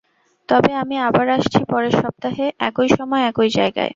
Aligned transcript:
তবে 0.49 0.71
আমি 0.73 0.95
আবার 0.99 1.27
আসছি 1.29 1.59
পরের 1.67 1.93
সপ্তাহে 1.97 2.45
একই 2.59 2.89
সময় 2.97 3.23
একই 3.25 3.49
জায়গায়। 3.49 3.89